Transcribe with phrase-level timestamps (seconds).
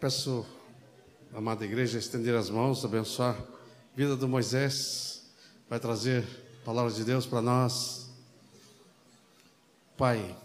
[0.00, 0.46] Peço,
[1.34, 5.28] amada igreja, estender as mãos, abençoar a vida do Moisés,
[5.68, 6.24] vai trazer
[6.62, 8.08] a palavra de Deus para nós.
[9.96, 10.36] Pai,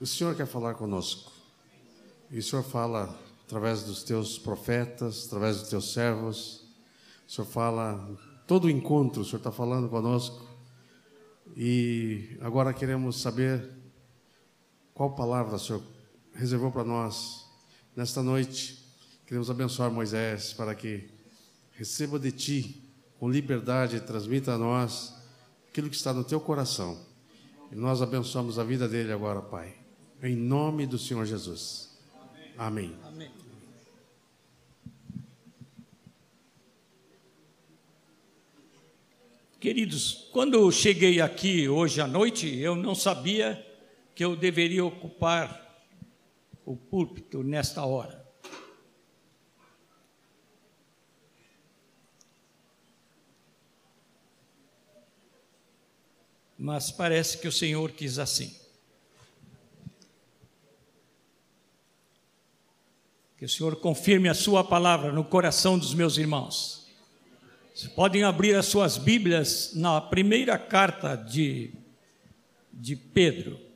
[0.00, 1.30] o Senhor quer falar conosco.
[2.28, 3.16] E o Senhor fala
[3.46, 6.64] através dos teus profetas, através dos teus servos.
[7.28, 8.18] O Senhor fala,
[8.48, 10.44] todo o encontro, o Senhor está falando conosco.
[11.56, 13.70] E agora queremos saber
[14.92, 15.91] qual palavra o Senhor
[16.34, 17.46] reservou para nós
[17.96, 18.78] nesta noite.
[19.26, 21.08] Queremos abençoar Moisés para que
[21.72, 22.82] receba de ti
[23.18, 25.14] com liberdade e transmita a nós
[25.68, 26.98] aquilo que está no teu coração.
[27.70, 29.74] E nós abençoamos a vida dele agora, Pai.
[30.22, 31.98] Em nome do Senhor Jesus.
[32.58, 32.94] Amém.
[33.04, 33.30] Amém.
[39.58, 43.64] Queridos, quando eu cheguei aqui hoje à noite, eu não sabia
[44.12, 45.61] que eu deveria ocupar
[46.64, 48.22] o púlpito nesta hora.
[56.56, 58.56] Mas parece que o Senhor quis assim.
[63.36, 66.86] Que o Senhor confirme a Sua palavra no coração dos meus irmãos.
[67.74, 71.72] Vocês podem abrir as suas Bíblias na primeira carta de,
[72.72, 73.71] de Pedro.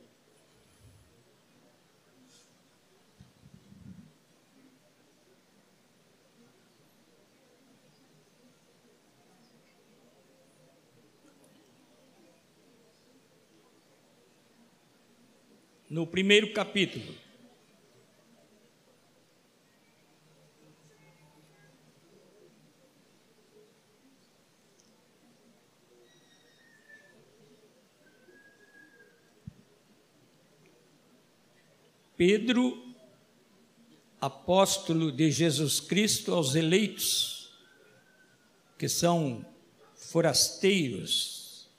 [15.89, 17.27] No primeiro capítulo.
[32.17, 32.95] Pedro,
[34.19, 37.51] apóstolo de Jesus Cristo aos eleitos,
[38.75, 39.45] que são
[39.93, 41.69] forasteiros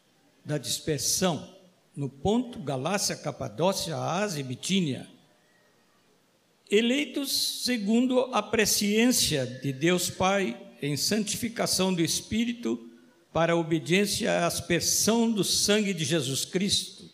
[0.44, 1.57] da dispersão,
[1.98, 5.08] no ponto, Galácia, Capadócia, Ásia e Bitínia,
[6.70, 12.88] eleitos segundo a presciência de Deus Pai em santificação do Espírito
[13.32, 17.10] para a obediência à aspersão do sangue de Jesus Cristo.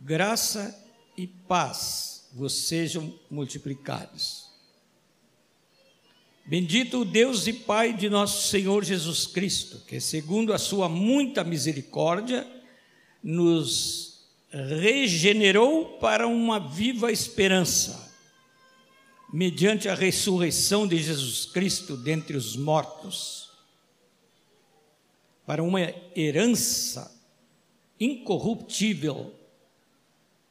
[0.00, 0.74] Graça
[1.14, 4.46] e paz vos sejam multiplicados.
[6.46, 11.44] Bendito o Deus e Pai de nosso Senhor Jesus Cristo, que segundo a sua muita
[11.44, 12.55] misericórdia,
[13.26, 14.20] nos
[14.52, 18.08] regenerou para uma viva esperança,
[19.32, 23.50] mediante a ressurreição de Jesus Cristo dentre os mortos,
[25.44, 25.80] para uma
[26.14, 27.20] herança
[27.98, 29.34] incorruptível,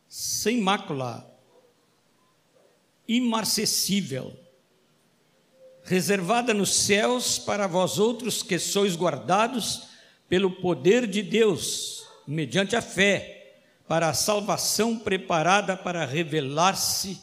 [0.09, 1.25] sem mácula,
[3.07, 4.37] imarcessível,
[5.85, 9.83] reservada nos céus para vós outros que sois guardados
[10.27, 13.35] pelo poder de Deus mediante a fé,
[13.87, 17.21] para a salvação preparada para revelar-se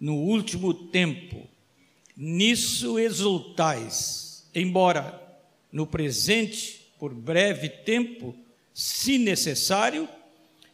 [0.00, 1.46] no último tempo.
[2.16, 5.20] Nisso exultais, embora
[5.70, 8.34] no presente, por breve tempo,
[8.74, 10.08] se necessário,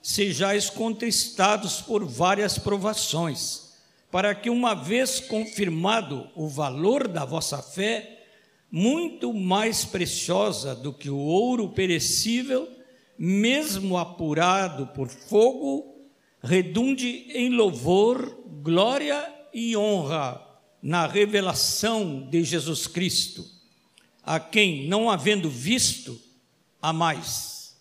[0.01, 3.75] sejais contestados por várias provações,
[4.11, 8.25] para que, uma vez confirmado o valor da vossa fé,
[8.71, 12.69] muito mais preciosa do que o ouro perecível,
[13.19, 15.97] mesmo apurado por fogo,
[16.43, 20.43] redunde em louvor, glória e honra
[20.83, 23.45] na revelação de Jesus Cristo,
[24.23, 26.21] a quem, não havendo visto,
[26.81, 27.77] há mais,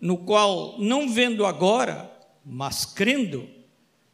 [0.00, 2.10] no qual, não vendo agora,
[2.44, 3.48] mas crendo,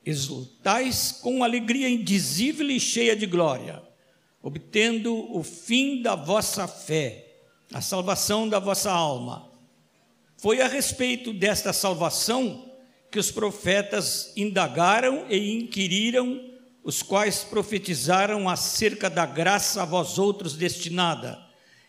[0.04, 3.82] exultais com alegria indizível e cheia de glória,
[4.42, 7.40] obtendo o fim da vossa fé,
[7.72, 9.53] a salvação da vossa alma
[10.36, 12.70] foi a respeito desta salvação
[13.10, 16.52] que os profetas indagaram e inquiriram,
[16.82, 21.38] os quais profetizaram acerca da graça a vós outros destinada,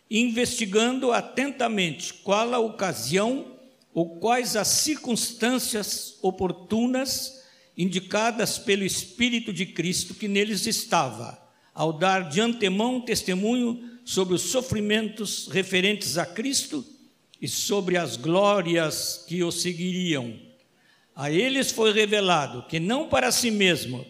[0.09, 3.57] investigando atentamente qual a ocasião
[3.93, 7.43] ou quais as circunstâncias oportunas
[7.77, 11.41] indicadas pelo Espírito de Cristo que neles estava,
[11.73, 16.85] ao dar de antemão testemunho sobre os sofrimentos referentes a Cristo
[17.41, 20.39] e sobre as glórias que o seguiriam.
[21.15, 24.05] A eles foi revelado que não para si mesmo,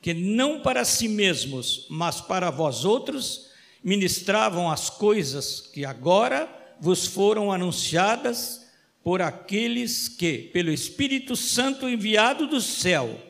[0.00, 3.50] que não para si mesmos, mas para vós outros,
[3.82, 6.48] ministravam as coisas que agora
[6.80, 8.66] vos foram anunciadas
[9.02, 13.20] por aqueles que, pelo Espírito Santo enviado do céu,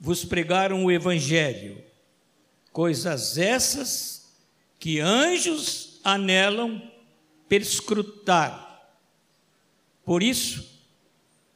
[0.00, 1.82] vos pregaram o Evangelho,
[2.72, 4.34] coisas essas
[4.78, 6.82] que anjos anelam
[7.48, 8.90] perscrutar.
[10.04, 10.64] Por isso,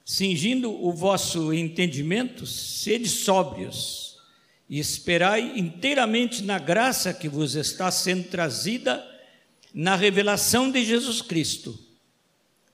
[0.04, 4.16] cingindo o vosso entendimento, sede sóbrios
[4.68, 9.04] e esperai inteiramente na graça que vos está sendo trazida
[9.72, 11.78] na revelação de Jesus Cristo,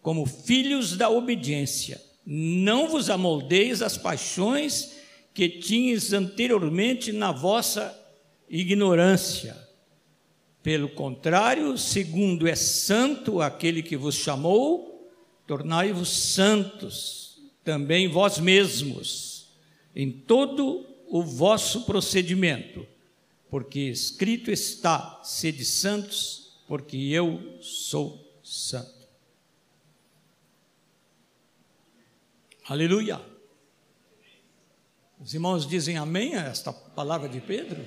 [0.01, 2.01] como filhos da obediência.
[2.27, 4.93] Não vos amoldeis as paixões
[5.33, 8.01] que tinhas anteriormente na vossa
[8.49, 9.64] ignorância.
[10.65, 15.13] Pelo contrário, segundo é santo aquele que vos chamou,
[15.47, 19.51] tornai-vos santos também vós mesmos
[19.95, 22.87] em todo o vosso procedimento,
[23.51, 29.07] porque escrito está: sede santos, porque eu sou santo.
[32.67, 33.21] Aleluia.
[35.21, 37.85] Os irmãos dizem amém a esta palavra de Pedro?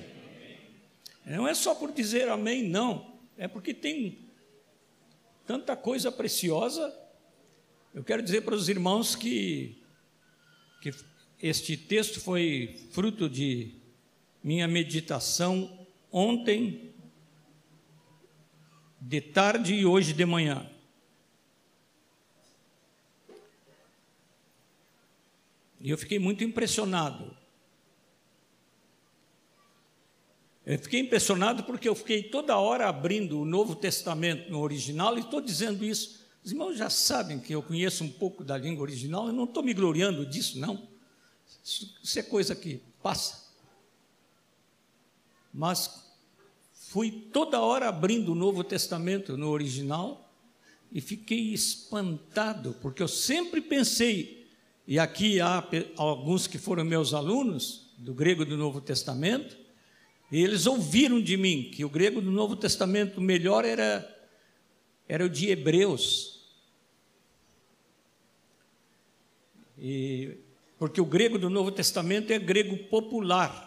[1.28, 3.18] Não é só por dizer amém, não.
[3.36, 4.18] É porque tem
[5.46, 6.94] tanta coisa preciosa.
[7.94, 9.82] Eu quero dizer para os irmãos que,
[10.80, 10.90] que
[11.42, 13.74] este texto foi fruto de
[14.42, 16.94] minha meditação ontem,
[18.98, 20.68] de tarde e hoje de manhã.
[25.80, 27.37] E eu fiquei muito impressionado
[30.68, 35.20] Eu fiquei impressionado porque eu fiquei toda hora abrindo o Novo Testamento no original e
[35.20, 36.26] estou dizendo isso.
[36.44, 39.62] Os irmãos já sabem que eu conheço um pouco da língua original, eu não estou
[39.62, 40.86] me gloriando disso, não.
[41.64, 43.48] Isso é coisa que passa.
[45.54, 46.04] Mas
[46.74, 50.30] fui toda hora abrindo o Novo Testamento no original
[50.92, 54.46] e fiquei espantado, porque eu sempre pensei,
[54.86, 55.66] e aqui há
[55.96, 59.67] alguns que foram meus alunos do grego do Novo Testamento,
[60.30, 64.06] e eles ouviram de mim que o grego do Novo Testamento melhor era,
[65.08, 66.46] era o de Hebreus.
[69.78, 70.36] E,
[70.78, 73.66] porque o grego do Novo Testamento é grego popular.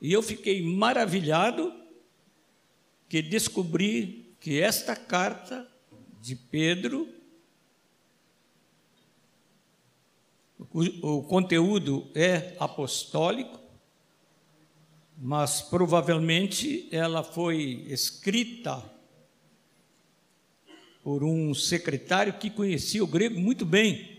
[0.00, 1.72] E eu fiquei maravilhado
[3.08, 5.68] que descobri que esta carta
[6.20, 7.08] de Pedro,
[10.58, 13.65] o, o conteúdo é apostólico,
[15.16, 18.84] mas provavelmente ela foi escrita
[21.02, 24.18] por um secretário que conhecia o grego muito bem,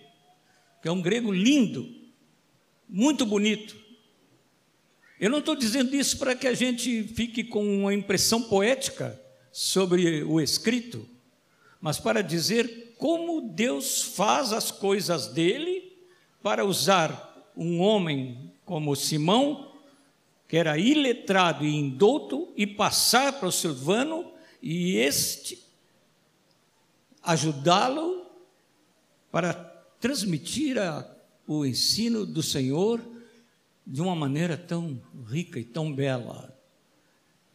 [0.81, 1.87] que é um grego lindo,
[2.87, 3.75] muito bonito.
[5.19, 9.19] Eu não estou dizendo isso para que a gente fique com uma impressão poética
[9.51, 11.07] sobre o escrito,
[11.81, 15.93] mas para dizer como Deus faz as coisas dele
[16.41, 19.76] para usar um homem como Simão
[20.47, 25.63] que era iletrado e indouto, e passar para o Silvano e este
[27.21, 28.25] ajudá-lo
[29.29, 29.53] para
[29.99, 31.05] transmitir a,
[31.45, 33.01] o ensino do Senhor
[33.85, 36.57] de uma maneira tão rica e tão bela.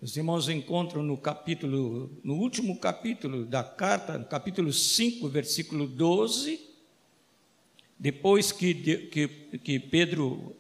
[0.00, 6.60] Os irmãos encontram no capítulo, no último capítulo da carta, capítulo 5, versículo 12,
[7.98, 8.74] depois que,
[9.06, 9.28] que,
[9.58, 10.56] que Pedro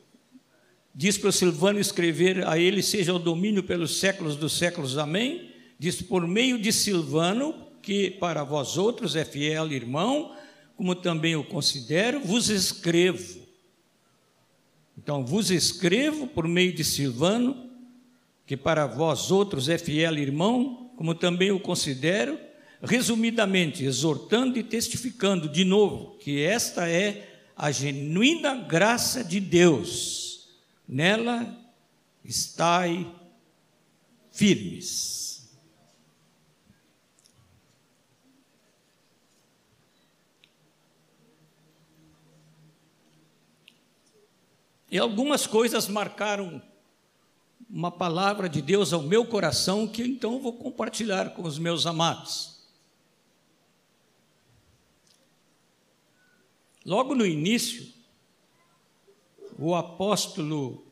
[0.94, 4.98] Diz para Silvano escrever a ele seja o domínio pelos séculos dos séculos.
[4.98, 5.50] Amém.
[5.78, 10.36] Diz por meio de Silvano, que para vós outros é fiel irmão,
[10.76, 13.40] como também o considero, vos escrevo.
[14.96, 17.70] Então, vos escrevo por meio de Silvano,
[18.46, 22.38] que para vós outros é fiel irmão, como também o considero,
[22.82, 30.31] resumidamente, exortando e testificando de novo que esta é a genuína graça de Deus
[30.92, 31.58] nela
[32.22, 33.10] estai
[34.30, 35.50] firmes.
[44.90, 46.62] E algumas coisas marcaram
[47.70, 52.60] uma palavra de Deus ao meu coração que então vou compartilhar com os meus amados.
[56.84, 58.01] Logo no início,
[59.64, 60.84] o apóstolo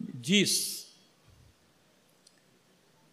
[0.00, 0.92] diz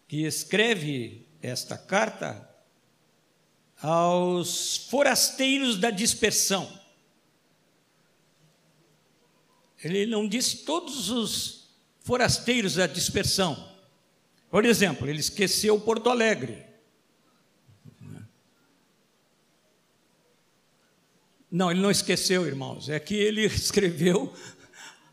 [0.08, 2.50] que escreve esta carta
[3.80, 6.68] aos forasteiros da dispersão.
[9.84, 13.76] Ele não disse todos os forasteiros da dispersão.
[14.50, 16.66] Por exemplo, ele esqueceu Porto Alegre.
[21.56, 22.90] Não, ele não esqueceu, irmãos.
[22.90, 24.30] É que ele escreveu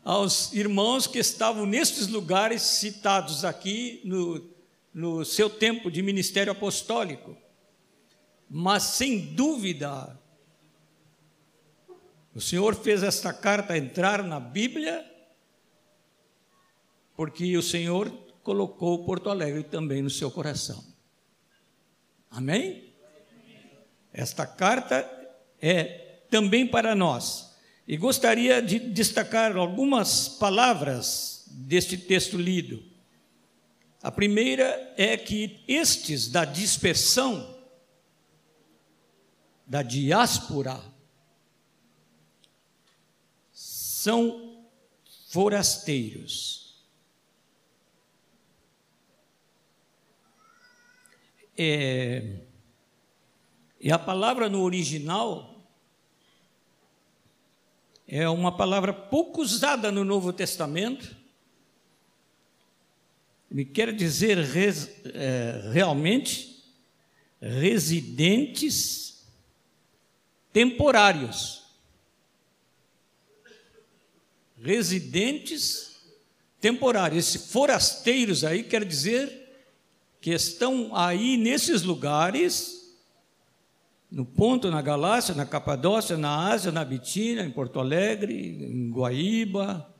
[0.04, 4.46] aos irmãos que estavam nestes lugares citados aqui no,
[4.92, 7.34] no seu tempo de ministério apostólico.
[8.46, 10.20] Mas, sem dúvida,
[12.34, 15.02] o Senhor fez esta carta entrar na Bíblia
[17.16, 18.10] porque o Senhor
[18.42, 20.84] colocou Porto Alegre também no seu coração.
[22.30, 22.92] Amém?
[24.12, 25.10] Esta carta
[25.58, 27.54] é também para nós.
[27.86, 32.82] E gostaria de destacar algumas palavras deste texto lido.
[34.02, 37.56] A primeira é que estes da dispersão,
[39.66, 40.80] da diáspora,
[43.50, 44.66] são
[45.28, 46.84] forasteiros.
[51.56, 52.40] É,
[53.80, 55.53] e a palavra no original
[58.16, 61.16] é uma palavra pouco usada no Novo Testamento.
[63.50, 66.62] Me quer dizer res, é, realmente
[67.40, 69.26] residentes
[70.52, 71.64] temporários.
[74.62, 75.96] Residentes
[76.60, 77.26] temporários.
[77.26, 79.58] Esses forasteiros aí quer dizer
[80.20, 82.83] que estão aí nesses lugares,
[84.14, 89.92] no ponto, na Galácia, na Capadócia, na Ásia, na Bitínia, em Porto Alegre, em Guaíba,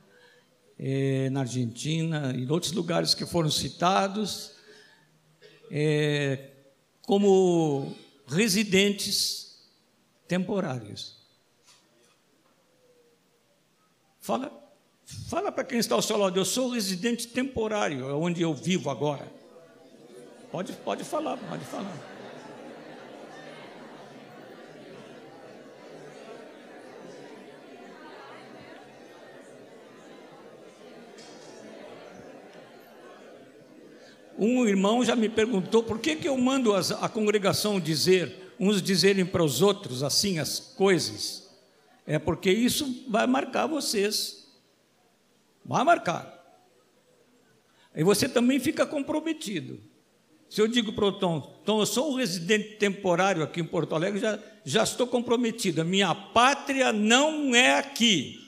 [0.79, 4.53] é, na Argentina, em outros lugares que foram citados,
[5.69, 6.49] é,
[7.01, 7.93] como
[8.25, 9.67] residentes
[10.29, 11.17] temporários.
[14.21, 14.49] Fala,
[15.27, 18.89] fala para quem está ao seu lado, eu sou residente temporário, é onde eu vivo
[18.89, 19.29] agora.
[20.53, 22.14] Pode, pode falar, pode falar.
[34.37, 38.81] Um irmão já me perguntou por que, que eu mando as, a congregação dizer, uns
[38.81, 41.49] dizerem para os outros assim as coisas.
[42.05, 44.47] É porque isso vai marcar vocês.
[45.63, 46.33] Vai marcar.
[47.95, 49.79] E você também fica comprometido.
[50.49, 53.95] Se eu digo para o Tom, Tom, eu sou um residente temporário aqui em Porto
[53.95, 55.81] Alegre, já, já estou comprometido.
[55.81, 58.39] A minha pátria não é aqui.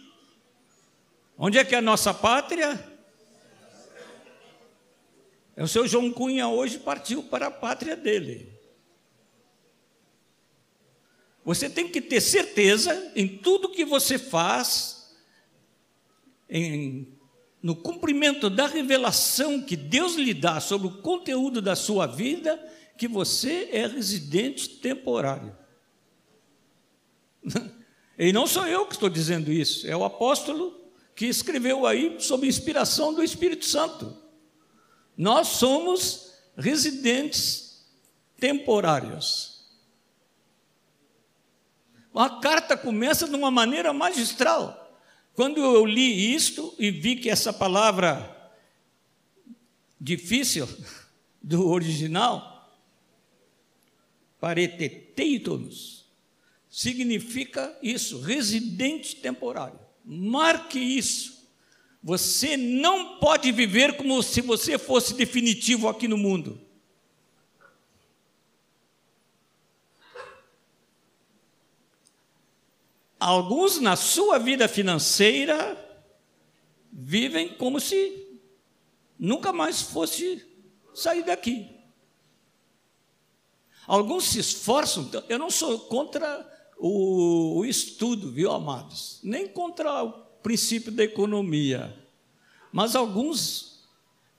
[1.37, 2.96] Onde é que é a nossa pátria?
[5.57, 8.53] É o seu João Cunha hoje partiu para a pátria dele.
[11.43, 15.17] Você tem que ter certeza em tudo que você faz,
[16.47, 17.17] em
[17.61, 22.55] no cumprimento da revelação que Deus lhe dá sobre o conteúdo da sua vida,
[22.95, 25.57] que você é residente temporário.
[28.19, 30.75] E não sou eu que estou dizendo isso, é o apóstolo
[31.13, 34.26] que escreveu aí sob inspiração do Espírito Santo.
[35.17, 37.83] Nós somos residentes
[38.39, 39.65] temporários.
[42.13, 44.83] A carta começa de uma maneira magistral.
[45.33, 48.51] Quando eu li isto e vi que essa palavra
[49.99, 50.67] difícil
[51.41, 52.75] do original,
[54.39, 56.05] pareteteitos,
[56.69, 59.79] significa isso, residente temporário.
[60.03, 61.36] Marque isso.
[62.03, 66.61] Você não pode viver como se você fosse definitivo aqui no mundo.
[73.19, 75.75] Alguns, na sua vida financeira,
[76.91, 78.39] vivem como se
[79.17, 80.45] nunca mais fosse
[80.93, 81.75] sair daqui.
[83.87, 86.45] Alguns se esforçam, eu não sou contra
[86.77, 89.19] o, o estudo, viu, amados?
[89.23, 91.93] Nem contra o princípio da economia.
[92.71, 93.85] Mas alguns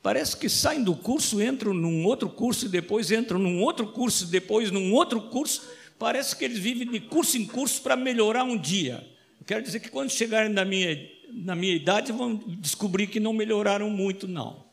[0.02, 4.70] parece que saem do curso, entram num outro curso, depois entram num outro curso, depois
[4.70, 9.06] num outro curso, parece que eles vivem de curso em curso para melhorar um dia.
[9.38, 13.34] Eu quero dizer que quando chegarem na minha, na minha idade, vão descobrir que não
[13.34, 14.64] melhoraram muito, não.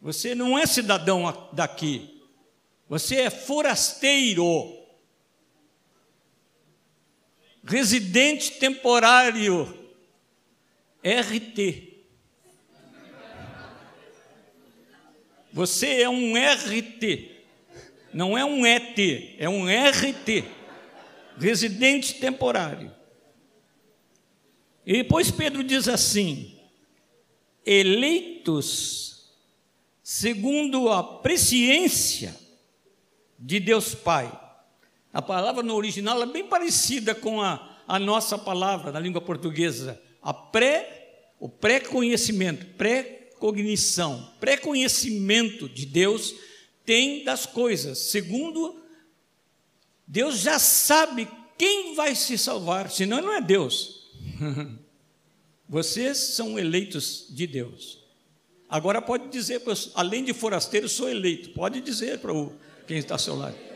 [0.00, 2.22] Você não é cidadão daqui,
[2.88, 4.83] você é forasteiro,
[7.64, 9.66] residente temporário,
[11.02, 11.94] RT.
[15.52, 17.30] Você é um RT,
[18.12, 18.98] não é um ET,
[19.38, 20.44] é um RT,
[21.38, 22.92] residente temporário.
[24.84, 26.58] E depois Pedro diz assim:
[27.64, 29.04] eleitos
[30.02, 32.38] segundo a presciência
[33.38, 34.43] de Deus Pai.
[35.14, 40.02] A palavra no original é bem parecida com a, a nossa palavra na língua portuguesa.
[40.20, 46.34] A pré, o pré-conhecimento, pré-cognição, pré-conhecimento de Deus
[46.84, 47.98] tem das coisas.
[47.98, 48.82] Segundo,
[50.04, 54.10] Deus já sabe quem vai se salvar, senão não é Deus.
[55.68, 58.00] Vocês são eleitos de Deus.
[58.68, 59.62] Agora pode dizer,
[59.94, 61.50] além de forasteiro, sou eleito.
[61.50, 62.32] Pode dizer para
[62.88, 63.73] quem está ao seu lado.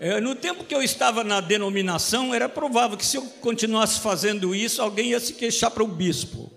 [0.00, 4.54] É, no tempo que eu estava na denominação, era provável que se eu continuasse fazendo
[4.54, 6.52] isso, alguém ia se queixar para o bispo.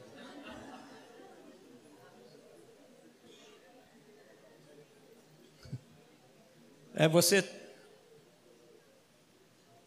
[6.94, 7.44] É você.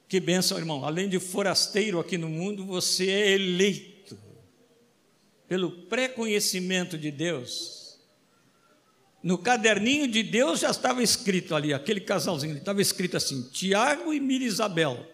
[0.08, 0.84] Que benção, irmão.
[0.84, 4.18] Além de forasteiro aqui no mundo, você é eleito
[5.46, 7.83] pelo pré-conhecimento de Deus
[9.24, 14.20] no caderninho de Deus já estava escrito ali, aquele casalzinho, estava escrito assim: Tiago e
[14.20, 15.10] Mirisabel.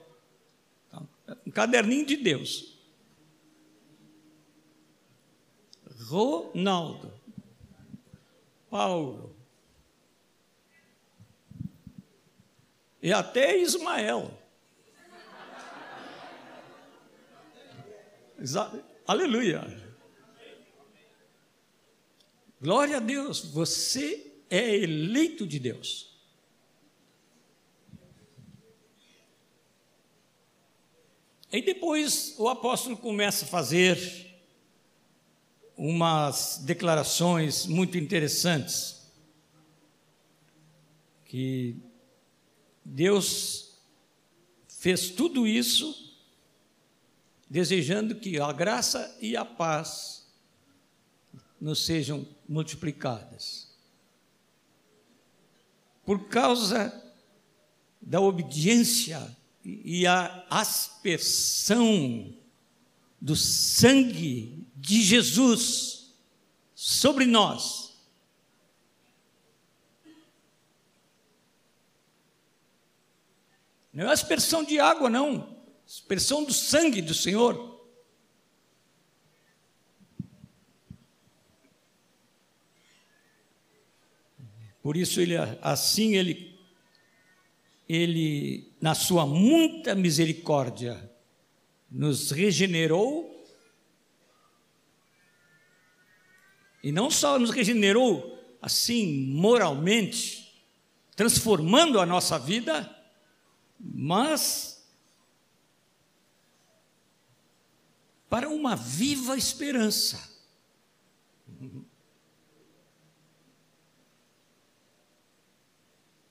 [1.46, 2.76] Um caderninho de Deus.
[6.08, 7.12] Ronaldo.
[8.68, 9.36] Paulo.
[13.00, 14.36] E até Ismael.
[19.06, 19.79] Aleluia.
[22.60, 26.10] Glória a Deus, você é eleito de Deus.
[31.50, 33.98] E depois o apóstolo começa a fazer
[35.74, 39.10] umas declarações muito interessantes.
[41.24, 41.76] Que
[42.84, 43.80] Deus
[44.68, 46.14] fez tudo isso
[47.48, 50.30] desejando que a graça e a paz
[51.60, 53.70] nos sejam multiplicadas.
[56.04, 56.92] Por causa
[58.02, 62.34] da obediência e a aspersão
[63.20, 66.12] do sangue de Jesus
[66.74, 67.94] sobre nós.
[73.92, 75.56] Não é aspersão de água, não.
[75.86, 77.69] Aspersão do sangue do Senhor.
[84.82, 86.58] Por isso ele assim ele
[87.88, 91.10] ele na sua muita misericórdia
[91.90, 93.44] nos regenerou
[96.82, 100.62] e não só nos regenerou assim moralmente,
[101.16, 102.88] transformando a nossa vida,
[103.78, 104.86] mas
[108.28, 110.29] para uma viva esperança.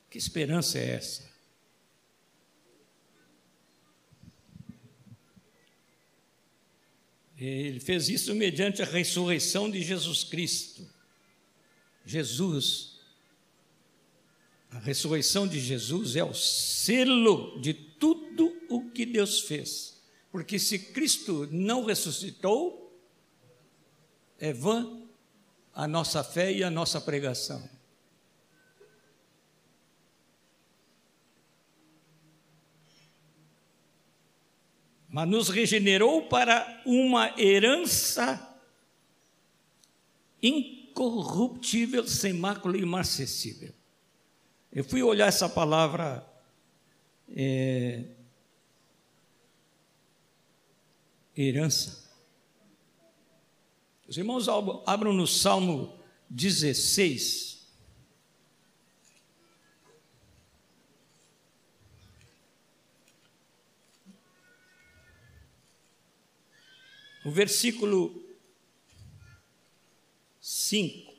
[0.10, 1.30] Que esperança é essa?
[7.38, 10.86] Ele fez isso mediante a ressurreição de Jesus Cristo.
[12.06, 13.00] Jesus,
[14.72, 20.02] a ressurreição de Jesus é o selo de tudo o que Deus fez.
[20.32, 23.00] Porque se Cristo não ressuscitou,
[24.38, 25.02] é vã
[25.74, 27.79] a nossa fé e a nossa pregação.
[35.10, 38.58] Mas nos regenerou para uma herança
[40.42, 43.74] incorruptível, sem mácula e imarcessível.
[44.72, 46.26] Eu fui olhar essa palavra
[47.36, 48.04] é,
[51.36, 52.08] herança.
[54.08, 54.48] Os irmãos
[54.86, 55.98] abram no Salmo
[56.30, 57.59] 16.
[67.30, 68.24] O versículo
[70.42, 71.14] 5.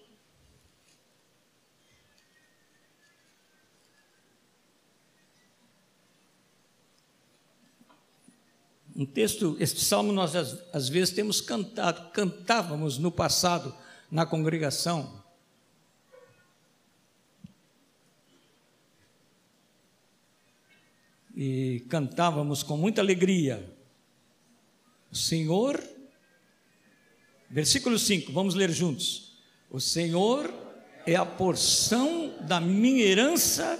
[8.97, 13.73] Um texto, este salmo nós às, vezes temos cantado, cantávamos no passado
[14.11, 15.23] na congregação.
[21.37, 23.79] E cantávamos com muita alegria.
[25.13, 25.81] O Senhor
[27.51, 29.37] Versículo 5, vamos ler juntos.
[29.69, 30.55] O Senhor
[31.05, 33.79] é a porção da minha herança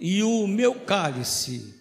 [0.00, 1.74] e o meu cálice.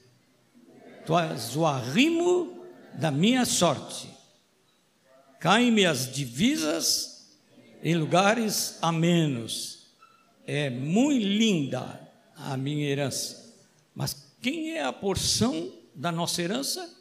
[1.05, 2.61] Tu és o arrimo
[2.93, 4.09] da minha sorte.
[5.39, 7.37] Caem-me as divisas
[7.81, 9.93] em lugares a menos.
[10.45, 13.55] É muito linda a minha herança.
[13.95, 16.93] Mas quem é a porção da nossa herança?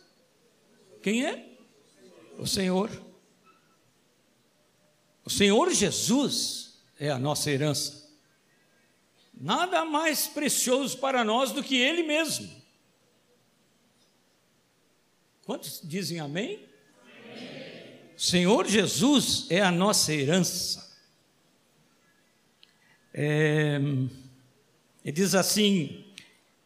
[1.03, 1.44] Quem é?
[2.38, 3.07] O Senhor.
[5.28, 8.08] O Senhor Jesus é a nossa herança.
[9.38, 12.50] Nada mais precioso para nós do que Ele mesmo.
[15.44, 16.66] Quantos dizem amém?
[17.02, 18.00] amém?
[18.16, 20.96] O Senhor Jesus é a nossa herança.
[23.12, 23.78] É,
[25.04, 26.06] ele diz assim: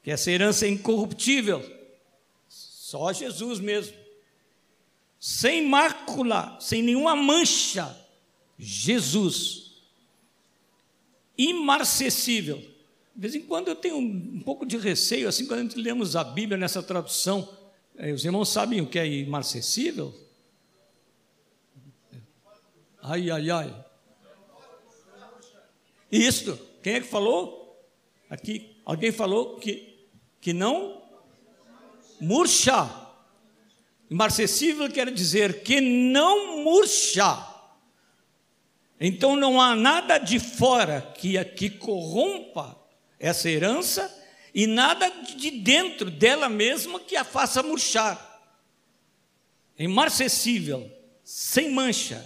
[0.05, 1.69] que essa herança é incorruptível,
[2.49, 3.97] só Jesus mesmo,
[5.19, 8.01] sem mácula, sem nenhuma mancha,
[8.65, 9.73] Jesus,
[11.37, 12.59] imarcessível.
[12.59, 16.15] De vez em quando eu tenho um, pouco de receio, assim, quando a gente lemos
[16.15, 17.49] a Bíblia nessa tradução,
[17.97, 20.15] eh, os irmãos sabem o que é imarcessível?
[23.03, 23.85] Ai, ai, ai.
[26.11, 27.85] Isto, quem é que falou?
[28.31, 29.93] Aqui, alguém falou que
[30.43, 31.01] que não
[32.21, 32.91] murcha.
[34.11, 37.52] Imarcessível quer dizer que não murcha.
[39.05, 42.81] Então não há nada de fora que, que corrompa
[43.19, 44.09] essa herança
[44.55, 48.31] e nada de dentro dela mesma que a faça murchar.
[49.77, 50.89] Imarcessível,
[51.25, 52.25] sem mancha,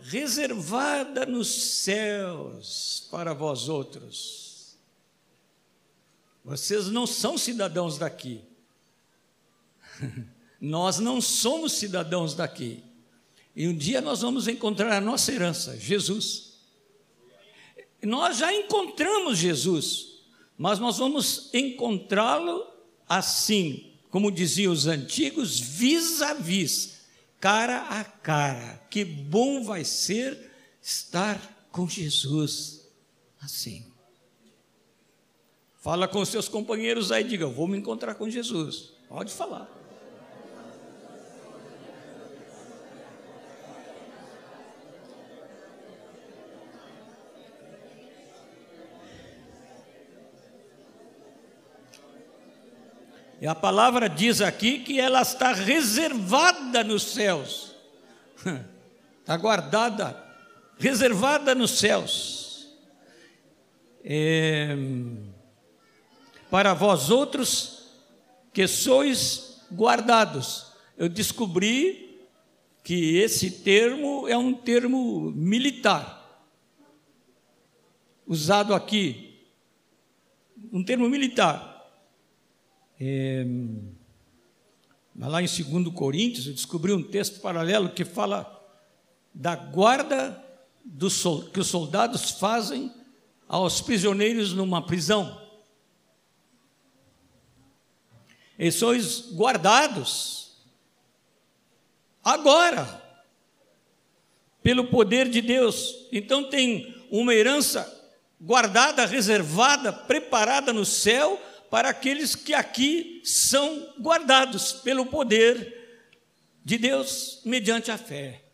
[0.00, 1.48] reservada nos
[1.82, 4.44] céus para vós outros
[6.44, 8.44] vocês não são cidadãos daqui.
[10.60, 12.84] nós não somos cidadãos daqui.
[13.54, 16.54] E um dia nós vamos encontrar a nossa herança, Jesus.
[18.02, 20.18] Nós já encontramos Jesus,
[20.58, 22.66] mas nós vamos encontrá-lo
[23.08, 27.00] assim, como diziam os antigos, vis a vis,
[27.40, 28.82] cara a cara.
[28.90, 30.50] Que bom vai ser
[30.82, 32.88] estar com Jesus
[33.40, 33.86] assim.
[35.78, 38.94] Fala com seus companheiros aí, diga, eu vou me encontrar com Jesus.
[39.08, 39.83] Pode falar.
[53.44, 57.74] E a palavra diz aqui que ela está reservada nos céus.
[59.20, 60.16] Está guardada,
[60.78, 62.74] reservada nos céus.
[64.02, 64.74] É
[66.50, 67.90] para vós outros
[68.50, 70.72] que sois guardados.
[70.96, 72.24] Eu descobri
[72.82, 76.42] que esse termo é um termo militar,
[78.26, 79.38] usado aqui,
[80.72, 81.73] um termo militar.
[83.00, 83.44] É,
[85.18, 88.50] lá em 2 Coríntios, eu descobri um texto paralelo que fala
[89.32, 90.42] da guarda
[90.84, 91.08] do,
[91.52, 92.92] que os soldados fazem
[93.48, 95.44] aos prisioneiros numa prisão.
[98.58, 100.52] e sois guardados
[102.22, 103.02] agora
[104.62, 106.08] pelo poder de Deus.
[106.10, 107.90] Então tem uma herança
[108.40, 111.40] guardada, reservada, preparada no céu
[111.74, 116.06] para aqueles que aqui são guardados pelo poder
[116.64, 118.44] de Deus mediante a fé.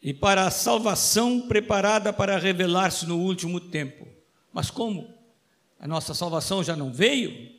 [0.00, 4.08] e para a salvação preparada para revelar-se no último tempo.
[4.50, 5.12] Mas como?
[5.78, 7.54] A nossa salvação já não veio?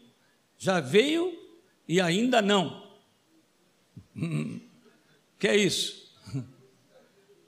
[0.58, 1.38] Já veio
[1.88, 2.98] e ainda não.
[5.38, 6.12] que é isso?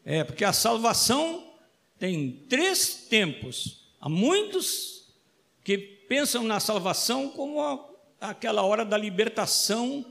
[0.05, 1.48] É porque a salvação
[1.99, 3.81] tem três tempos.
[3.99, 5.03] Há muitos
[5.63, 7.59] que pensam na salvação como
[8.19, 10.05] aquela hora da libertação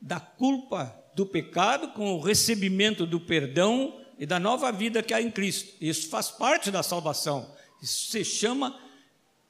[0.00, 5.22] da culpa do pecado, com o recebimento do perdão e da nova vida que há
[5.22, 5.74] em Cristo.
[5.80, 7.50] Isso faz parte da salvação.
[7.82, 8.78] Isso se chama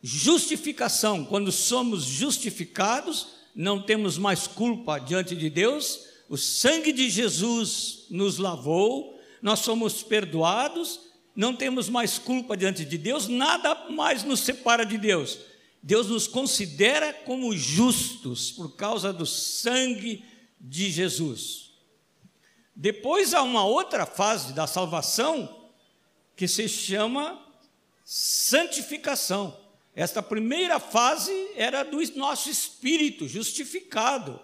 [0.03, 1.24] justificação.
[1.24, 6.07] Quando somos justificados, não temos mais culpa diante de Deus.
[6.29, 11.08] O sangue de Jesus nos lavou, nós somos perdoados,
[11.38, 15.38] não temos mais culpa diante de Deus, nada mais nos separa de Deus.
[15.81, 20.24] Deus nos considera como justos por causa do sangue
[20.61, 21.70] de Jesus.
[22.74, 25.70] Depois há uma outra fase da salvação
[26.35, 27.40] que se chama
[28.05, 29.57] santificação.
[29.94, 34.40] Esta primeira fase era do nosso espírito justificado.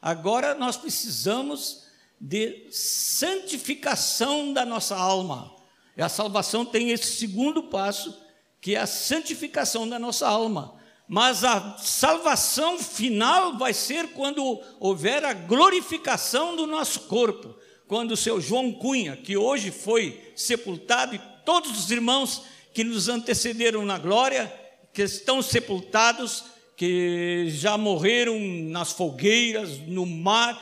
[0.00, 1.84] Agora nós precisamos
[2.18, 5.57] de santificação da nossa alma.
[6.02, 8.16] A salvação tem esse segundo passo,
[8.60, 10.74] que é a santificação da nossa alma.
[11.08, 17.54] Mas a salvação final vai ser quando houver a glorificação do nosso corpo.
[17.86, 22.42] Quando o seu João Cunha, que hoje foi sepultado, e todos os irmãos
[22.74, 24.52] que nos antecederam na glória,
[24.92, 26.44] que estão sepultados,
[26.76, 30.60] que já morreram nas fogueiras, no mar,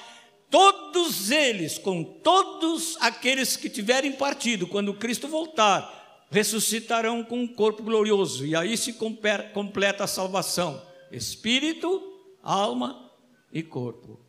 [0.50, 7.82] todos eles, com todos aqueles que tiverem partido, quando Cristo voltar, ressuscitarão com um corpo
[7.82, 12.02] glorioso, e aí se completa a salvação: espírito,
[12.42, 13.10] alma
[13.52, 14.20] e corpo.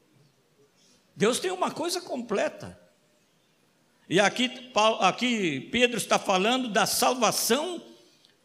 [1.15, 2.79] Deus tem uma coisa completa.
[4.09, 7.81] E aqui, aqui Pedro está falando da salvação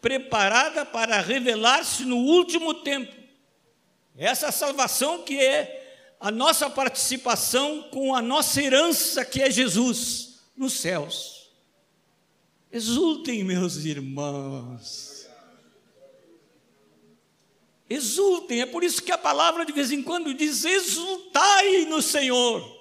[0.01, 3.15] preparada para revelar-se no último tempo.
[4.17, 5.82] Essa salvação que é
[6.23, 11.51] a nossa participação com a nossa herança, que é Jesus, nos céus.
[12.71, 15.27] Exultem, meus irmãos.
[17.91, 22.81] Exultem, é por isso que a palavra de vez em quando diz: exultai no Senhor.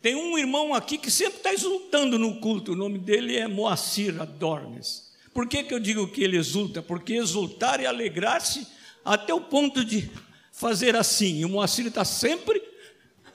[0.00, 4.18] Tem um irmão aqui que sempre está exultando no culto, o nome dele é Moacir
[4.18, 5.12] Adornes.
[5.34, 6.80] Por que, que eu digo que ele exulta?
[6.80, 8.66] Porque exultar e alegrar-se
[9.04, 10.10] até o ponto de
[10.58, 11.38] fazer assim.
[11.38, 12.62] E o Moacir está sempre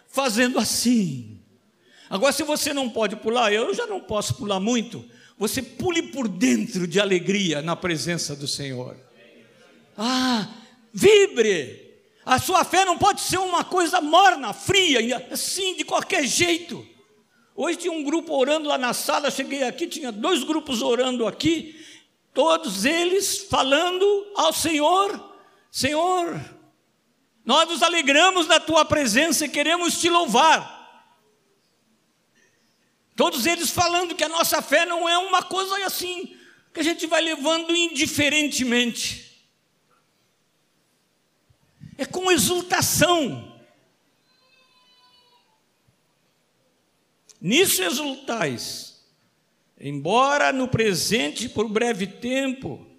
[0.07, 1.39] fazendo assim.
[2.09, 5.03] Agora, se você não pode pular, eu já não posso pular muito.
[5.37, 8.95] Você pule por dentro de alegria na presença do Senhor.
[9.97, 10.47] Ah,
[10.93, 11.91] vibre!
[12.25, 16.87] A sua fé não pode ser uma coisa morna, fria, assim, de qualquer jeito.
[17.55, 21.75] Hoje tinha um grupo orando lá na sala, cheguei aqui, tinha dois grupos orando aqui,
[22.33, 24.05] todos eles falando
[24.35, 25.35] ao Senhor:
[25.69, 26.39] Senhor,
[27.45, 30.81] nós nos alegramos na tua presença e queremos te louvar.
[33.15, 36.37] Todos eles falando que a nossa fé não é uma coisa assim,
[36.73, 39.45] que a gente vai levando indiferentemente.
[41.97, 43.51] É com exultação.
[47.39, 49.05] Nisso exultais,
[49.77, 52.92] embora no presente por breve tempo,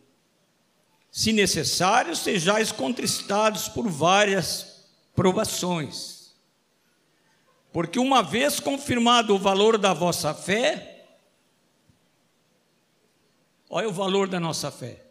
[1.15, 6.15] se necessário, sejais contristados por várias provações
[7.75, 11.09] porque uma vez confirmado o valor da vossa fé,
[13.69, 15.05] olha o valor da nossa fé.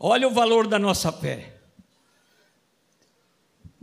[0.00, 1.61] Olha o valor da nossa fé.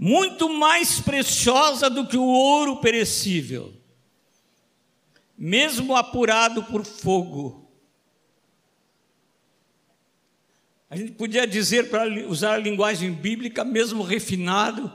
[0.02, 3.74] Muito mais preciosa do que o ouro perecível,
[5.38, 7.70] mesmo apurado por fogo
[10.90, 14.92] A gente podia dizer, para usar a linguagem bíblica, mesmo refinado,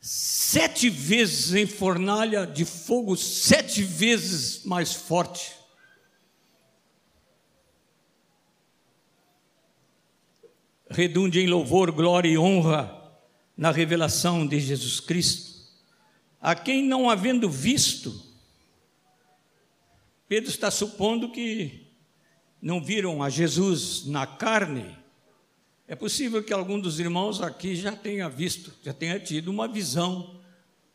[0.00, 5.52] sete vezes em fornalha de fogo, sete vezes mais forte.
[10.88, 12.99] Redunde em louvor, glória e honra
[13.60, 15.60] na revelação de Jesus Cristo,
[16.40, 18.18] a quem não havendo visto,
[20.26, 21.86] Pedro está supondo que
[22.62, 24.96] não viram a Jesus na carne,
[25.86, 30.40] é possível que algum dos irmãos aqui já tenha visto, já tenha tido uma visão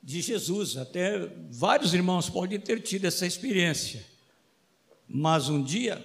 [0.01, 0.75] de Jesus.
[0.75, 1.19] Até
[1.51, 4.03] vários irmãos podem ter tido essa experiência.
[5.07, 6.03] Mas um dia.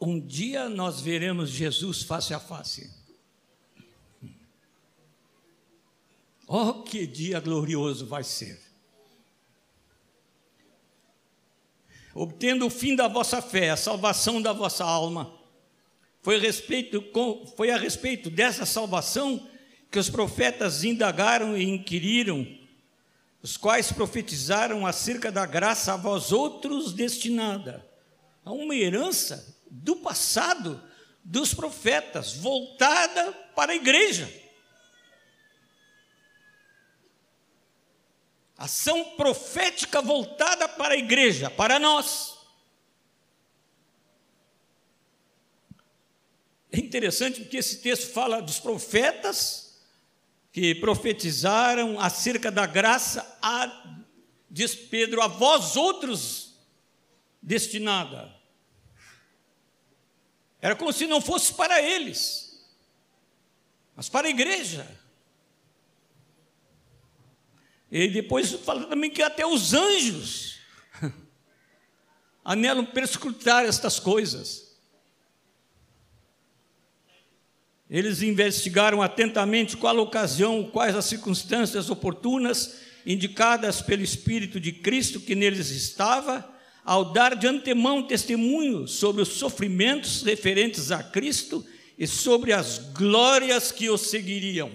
[0.00, 2.90] Um dia nós veremos Jesus face a face.
[6.46, 8.70] Oh, que dia glorioso vai ser!
[12.14, 15.32] obtendo o fim da vossa fé, a salvação da vossa alma.
[16.22, 17.02] Foi a respeito,
[17.56, 19.48] foi a respeito dessa salvação
[19.90, 22.46] que os profetas indagaram e inquiriram,
[23.42, 27.86] os quais profetizaram acerca da graça a vós outros destinada,
[28.44, 30.82] a uma herança do passado
[31.24, 34.28] dos profetas, voltada para a igreja.
[38.56, 42.38] Ação profética voltada para a igreja, para nós.
[46.72, 49.80] É interessante porque esse texto fala dos profetas
[50.52, 54.04] que profetizaram acerca da graça, a,
[54.50, 56.54] diz Pedro, a vós outros
[57.40, 58.39] destinada.
[60.60, 62.66] Era como se não fosse para eles,
[63.96, 64.86] mas para a igreja.
[67.90, 70.60] E depois fala também que até os anjos
[72.44, 74.70] anelam perscrutar estas coisas.
[77.88, 85.20] Eles investigaram atentamente qual a ocasião, quais as circunstâncias oportunas indicadas pelo Espírito de Cristo
[85.20, 86.48] que neles estava,
[86.90, 91.64] ao dar de antemão testemunho sobre os sofrimentos referentes a Cristo
[91.96, 94.72] e sobre as glórias que o seguiriam.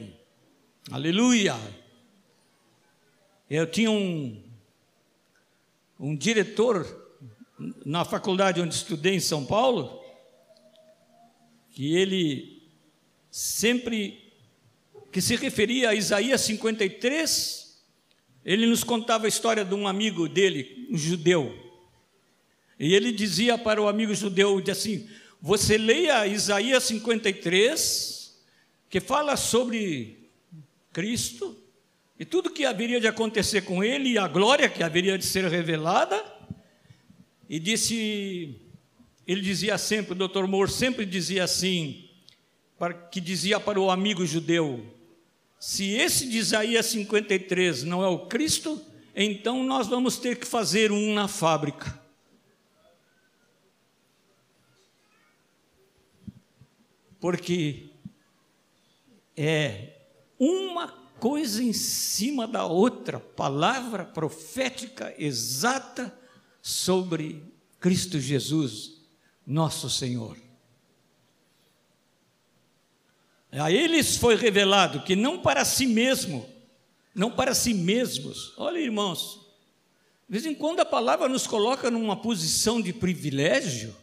[0.90, 1.58] Aleluia!
[3.50, 4.42] Eu tinha um,
[6.00, 6.88] um diretor
[7.86, 10.02] na faculdade onde estudei em São Paulo,
[11.72, 12.64] que ele
[13.30, 14.32] sempre
[15.12, 17.84] que se referia a Isaías 53,
[18.46, 21.65] ele nos contava a história de um amigo dele, um judeu.
[22.80, 25.08] E ele dizia para o amigo judeu assim:
[25.42, 28.36] Você leia Isaías 53,
[28.90, 30.30] que fala sobre
[30.92, 31.58] Cristo,
[32.18, 35.46] e tudo que haveria de acontecer com ele e a glória que haveria de ser
[35.46, 36.24] revelada.
[37.50, 38.56] E disse,
[39.28, 42.10] ele dizia sempre, o doutor Moore sempre dizia assim,
[42.78, 44.86] para, que dizia para o amigo judeu:
[45.60, 48.82] se esse de Isaías 53 não é o Cristo,
[49.16, 52.05] então nós vamos ter que fazer um na fábrica.
[57.26, 57.88] Porque
[59.36, 59.94] é
[60.38, 66.16] uma coisa em cima da outra, palavra profética exata
[66.62, 67.44] sobre
[67.80, 69.02] Cristo Jesus,
[69.44, 70.38] nosso Senhor.
[73.54, 76.48] A eles foi revelado que não para si mesmo,
[77.16, 78.54] não para si mesmos.
[78.56, 79.40] Olha, irmãos,
[80.30, 83.96] de vez em quando a palavra nos coloca numa posição de privilégio,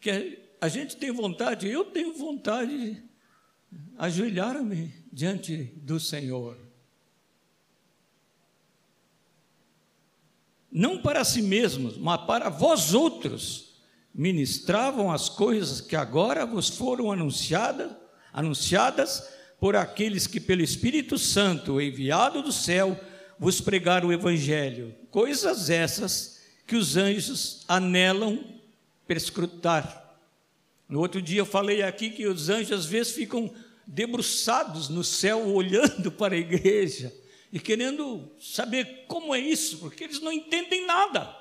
[0.00, 3.02] que a gente tem vontade, eu tenho vontade
[3.96, 6.56] ajoelharam-me diante do Senhor.
[10.70, 13.74] Não para si mesmos, mas para vós outros,
[14.14, 17.92] ministravam as coisas que agora vos foram anunciadas,
[18.32, 22.98] anunciadas por aqueles que pelo Espírito Santo, enviado do céu,
[23.38, 24.94] vos pregaram o evangelho.
[25.10, 28.59] Coisas essas que os anjos anelam
[29.10, 30.00] perscrutar
[30.90, 33.48] no outro dia eu falei aqui que os anjos às vezes ficam
[33.86, 37.14] debruçados no céu, olhando para a igreja
[37.52, 41.36] e querendo saber como é isso, porque eles não entendem nada.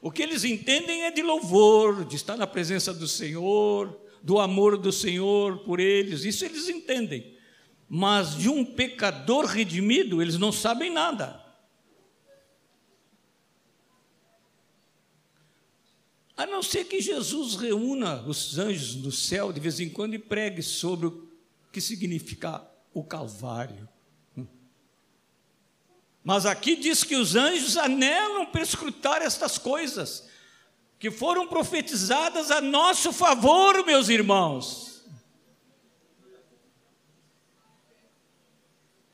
[0.00, 4.78] O que eles entendem é de louvor, de estar na presença do Senhor, do amor
[4.78, 7.36] do Senhor por eles, isso eles entendem.
[7.86, 11.39] Mas de um pecador redimido, eles não sabem nada.
[16.40, 20.18] A não ser que Jesus reúna os anjos do céu de vez em quando e
[20.18, 21.28] pregue sobre o
[21.70, 23.86] que significa o Calvário.
[26.24, 30.30] Mas aqui diz que os anjos anelam para escrutar estas coisas,
[30.98, 35.04] que foram profetizadas a nosso favor, meus irmãos.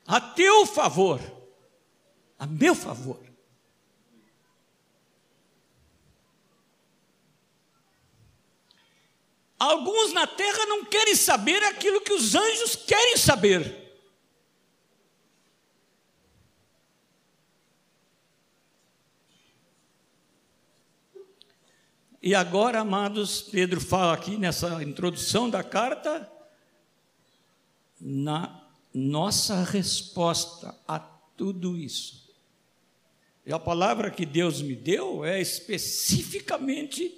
[0.05, 1.19] A teu favor,
[2.39, 3.26] a meu favor.
[9.59, 13.87] Alguns na terra não querem saber aquilo que os anjos querem saber.
[22.21, 26.29] E agora, amados, Pedro fala aqui nessa introdução da carta,
[27.99, 32.27] na nossa resposta a tudo isso.
[33.45, 37.15] E a palavra que Deus me deu é especificamente,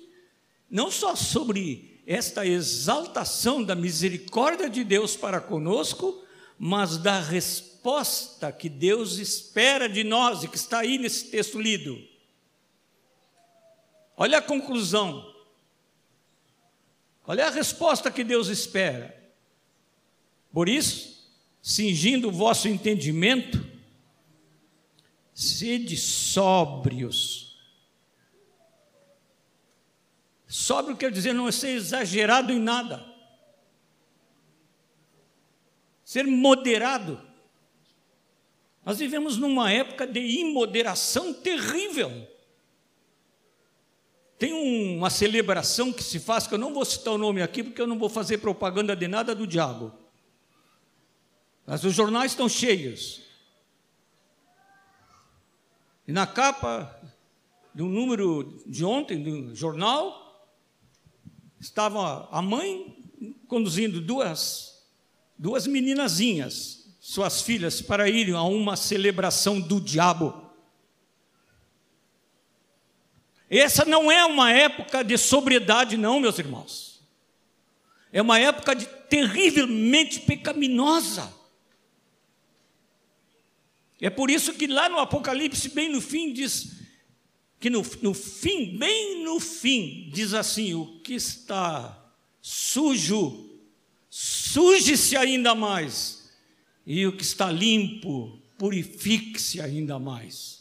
[0.70, 6.26] não só sobre esta exaltação da misericórdia de Deus para conosco,
[6.58, 12.04] mas da resposta que Deus espera de nós e que está aí nesse texto lido.
[14.18, 15.24] Olha a conclusão.
[17.28, 19.16] É a resposta que Deus espera?
[20.52, 23.64] Por isso, cingindo o vosso entendimento,
[25.32, 27.49] sede sóbrios
[30.50, 33.06] Sóbrio quer dizer não ser exagerado em nada.
[36.04, 37.22] Ser moderado.
[38.84, 42.28] Nós vivemos numa época de imoderação terrível.
[44.40, 47.80] Tem uma celebração que se faz, que eu não vou citar o nome aqui, porque
[47.80, 49.94] eu não vou fazer propaganda de nada do diabo.
[51.64, 53.22] Mas os jornais estão cheios.
[56.08, 57.00] E na capa
[57.72, 60.29] do número de ontem do jornal,
[61.60, 62.98] estava a mãe
[63.48, 64.84] conduzindo duas,
[65.38, 66.80] duas meninazinhas
[67.10, 70.48] suas filhas para irem a uma celebração do diabo.
[73.50, 77.02] Essa não é uma época de sobriedade, não, meus irmãos.
[78.14, 81.34] É uma época de terrivelmente pecaminosa.
[84.00, 86.79] É por isso que lá no Apocalipse, bem no fim, diz
[87.60, 91.98] que no, no fim, bem no fim, diz assim: o que está
[92.42, 93.50] sujo,
[94.10, 96.32] suje-se ainda mais,
[96.86, 100.60] e o que está limpo, purifique-se ainda mais.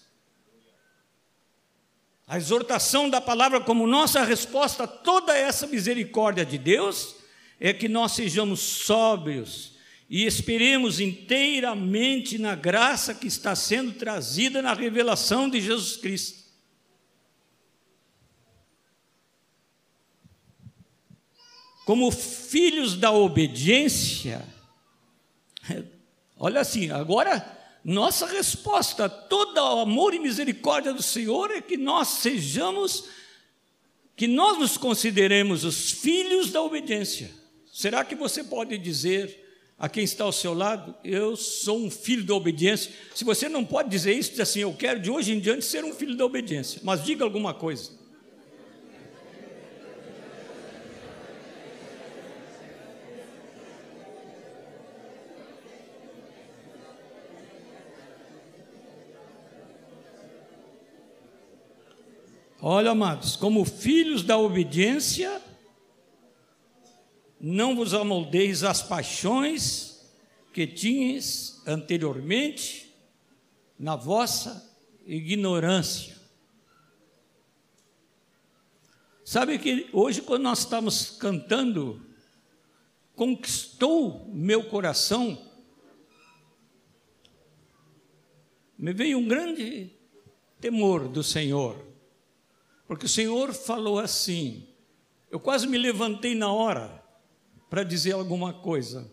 [2.26, 7.16] A exortação da palavra como nossa resposta a toda essa misericórdia de Deus
[7.58, 9.78] é que nós sejamos sóbrios
[10.10, 16.47] e esperemos inteiramente na graça que está sendo trazida na revelação de Jesus Cristo.
[21.88, 24.46] Como filhos da obediência,
[26.36, 31.78] olha assim, agora nossa resposta a todo o amor e misericórdia do Senhor é que
[31.78, 33.04] nós sejamos,
[34.14, 37.30] que nós nos consideremos os filhos da obediência.
[37.72, 42.24] Será que você pode dizer a quem está ao seu lado, eu sou um filho
[42.24, 42.92] da obediência?
[43.14, 45.82] Se você não pode dizer isso, diz assim, eu quero de hoje em diante ser
[45.86, 47.97] um filho da obediência, mas diga alguma coisa.
[62.60, 65.40] Olha, amados, como filhos da obediência,
[67.40, 70.12] não vos amoldeis as paixões
[70.52, 72.92] que tinhas anteriormente
[73.78, 76.16] na vossa ignorância.
[79.24, 82.04] Sabe que hoje, quando nós estamos cantando,
[83.14, 85.46] conquistou meu coração,
[88.76, 89.92] me veio um grande
[90.60, 91.87] temor do Senhor.
[92.88, 94.66] Porque o Senhor falou assim.
[95.30, 97.04] Eu quase me levantei na hora
[97.68, 99.12] para dizer alguma coisa.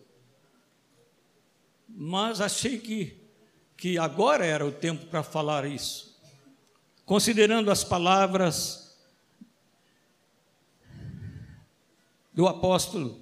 [1.86, 3.20] Mas achei que,
[3.76, 6.18] que agora era o tempo para falar isso.
[7.04, 8.98] Considerando as palavras
[12.32, 13.20] do apóstolo,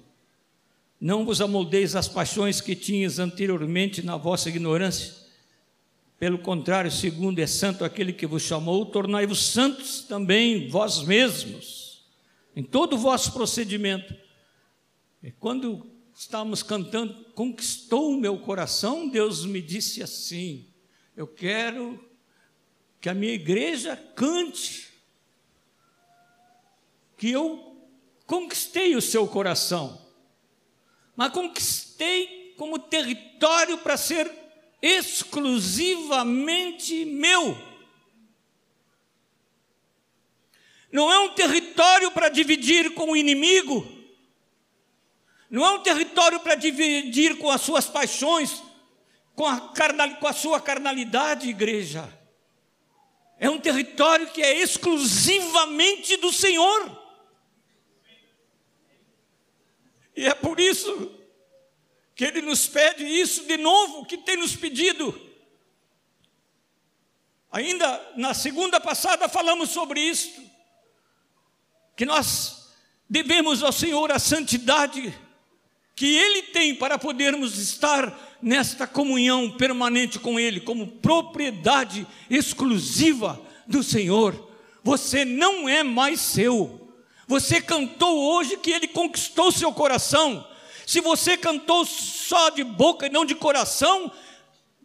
[0.99, 5.14] não vos amoldeis as paixões que tinhas anteriormente na vossa ignorância
[6.17, 12.05] pelo contrário, segundo é santo aquele que vos chamou, tornai-vos santos também vós mesmos,
[12.55, 14.15] em todo o vosso procedimento.
[15.21, 15.85] E quando
[16.15, 20.65] estávamos cantando, conquistou o meu coração, Deus me disse assim:
[21.17, 21.99] Eu quero
[23.01, 24.87] que a minha igreja cante,
[27.17, 27.77] que eu
[28.25, 30.01] conquistei o seu coração,
[31.13, 34.44] mas conquistei como território para ser
[34.81, 37.57] exclusivamente meu.
[40.91, 43.95] Não é um território para dividir com o inimigo,
[45.49, 48.63] não é um território para dividir com as suas paixões,
[49.35, 52.11] com a, carnal, com a sua carnalidade, igreja.
[53.37, 57.03] É um território que é exclusivamente do Senhor.
[60.15, 61.11] E é por isso
[62.15, 65.19] que Ele nos pede isso de novo, que tem nos pedido.
[67.51, 70.41] Ainda na segunda passada falamos sobre isso,
[71.95, 72.73] que nós
[73.09, 75.13] devemos ao Senhor a santidade
[75.95, 83.81] que Ele tem para podermos estar nesta comunhão permanente com Ele, como propriedade exclusiva do
[83.81, 84.51] Senhor.
[84.83, 86.93] Você não é mais seu.
[87.27, 90.45] Você cantou hoje que Ele conquistou seu coração.
[90.85, 94.11] Se você cantou só de boca e não de coração,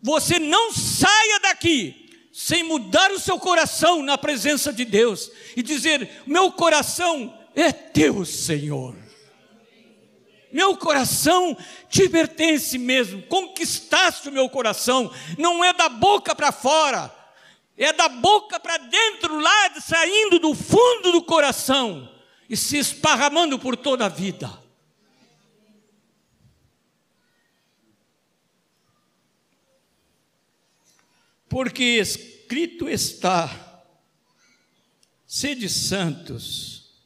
[0.02, 6.22] você não saia daqui sem mudar o seu coração na presença de Deus e dizer:
[6.26, 8.96] Meu coração é teu, Senhor.
[10.52, 11.56] Meu coração
[11.88, 17.14] te pertence mesmo, conquistaste o meu coração, não é da boca para fora,
[17.76, 22.10] é da boca para dentro, lá saindo do fundo do coração
[22.48, 24.50] e se esparramando por toda a vida.
[31.50, 33.84] Porque escrito está:
[35.26, 37.04] sede santos,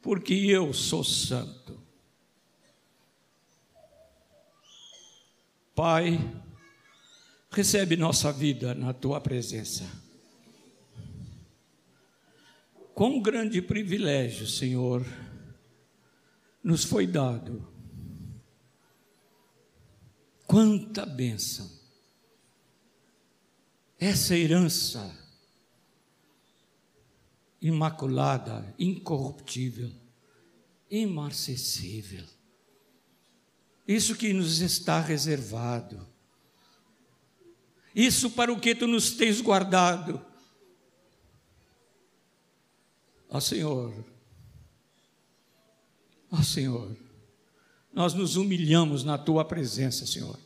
[0.00, 1.78] porque eu sou santo.
[5.74, 6.18] Pai,
[7.50, 9.84] recebe nossa vida na tua presença.
[12.94, 15.04] Quão grande privilégio, Senhor,
[16.64, 17.78] nos foi dado
[20.48, 21.77] Quanta bênção!
[23.98, 25.12] Essa herança
[27.60, 29.90] imaculada, incorruptível,
[30.90, 32.24] imarcessível.
[33.86, 36.06] Isso que nos está reservado.
[37.94, 40.24] Isso para o que tu nos tens guardado.
[43.28, 43.92] Ó Senhor,
[46.30, 46.96] ó Senhor,
[47.92, 50.38] nós nos humilhamos na tua presença, Senhor.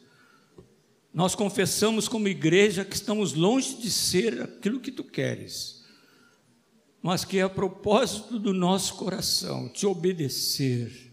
[1.13, 5.85] Nós confessamos como igreja que estamos longe de ser aquilo que tu queres,
[7.03, 11.13] mas que é a propósito do nosso coração te obedecer,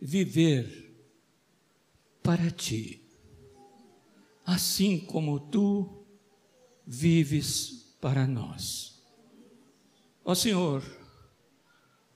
[0.00, 0.94] viver
[2.22, 3.02] para ti,
[4.46, 6.06] assim como tu
[6.86, 9.02] vives para nós.
[10.24, 10.84] Ó Senhor,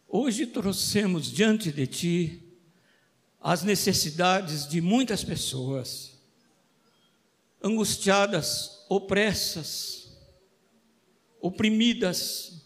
[0.06, 2.42] hoje trouxemos diante de ti
[3.40, 6.17] as necessidades de muitas pessoas
[7.62, 10.16] angustiadas, opressas,
[11.40, 12.62] oprimidas.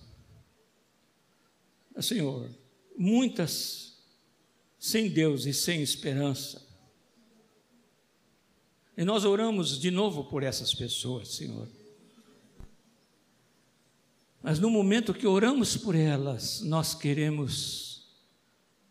[2.01, 2.51] Senhor,
[2.97, 3.99] muitas
[4.79, 6.67] sem Deus e sem esperança.
[8.97, 11.69] E nós oramos de novo por essas pessoas, Senhor.
[14.43, 18.09] Mas no momento que oramos por elas, nós queremos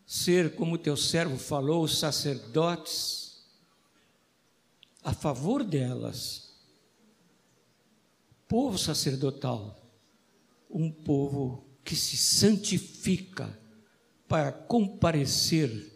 [0.06, 3.21] ser, como teu servo falou, sacerdotes
[5.04, 6.52] a favor delas.
[8.48, 9.82] Povo sacerdotal,
[10.70, 13.60] um povo que se santifica
[14.28, 15.92] para comparecer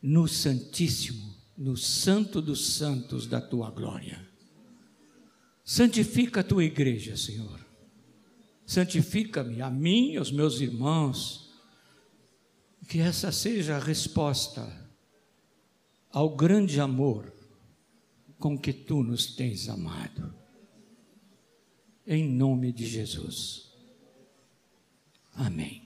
[0.00, 4.26] no Santíssimo, no Santo dos Santos da tua glória.
[5.64, 7.64] Santifica a tua igreja, Senhor.
[8.64, 11.50] Santifica-me, a mim e aos meus irmãos.
[12.88, 14.64] Que essa seja a resposta
[16.10, 17.35] ao grande amor
[18.38, 20.34] com que tu nos tens amado.
[22.06, 23.72] Em nome de Jesus.
[25.34, 25.85] Amém.